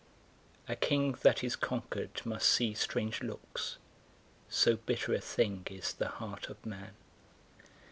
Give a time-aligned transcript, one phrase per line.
[0.67, 3.77] A king that is conquered must see strange looks,
[4.49, 6.95] So bitter a thing is the heart of man.